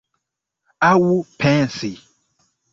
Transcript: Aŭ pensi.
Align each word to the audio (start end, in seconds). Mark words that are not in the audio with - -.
Aŭ 0.87 0.97
pensi. 1.45 1.93